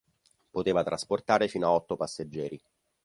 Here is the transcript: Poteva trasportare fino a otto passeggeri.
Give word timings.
Poteva 0.49 0.83
trasportare 0.83 1.47
fino 1.47 1.67
a 1.67 1.73
otto 1.73 1.95
passeggeri. 1.95 2.59